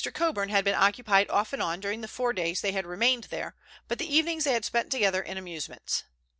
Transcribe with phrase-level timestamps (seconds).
[0.15, 3.53] Coburn had been occupied off and on during the four days they had remained there,
[3.87, 6.05] but the evenings they had spent together in amusements.